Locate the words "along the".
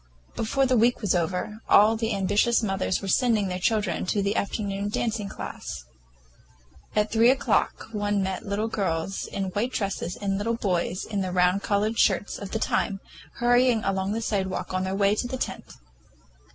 13.83-14.21